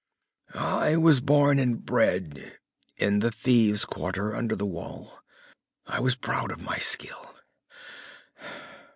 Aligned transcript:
"I 0.55 0.97
was 0.97 1.21
born 1.21 1.59
and 1.59 1.85
bred 1.85 2.55
in 2.97 3.19
the 3.19 3.29
Thieves' 3.29 3.85
Quarter 3.85 4.35
under 4.35 4.55
the 4.55 4.65
Wall. 4.65 5.19
I 5.85 5.99
was 5.99 6.15
proud 6.15 6.51
of 6.51 6.59
my 6.59 6.79
skill. 6.79 7.35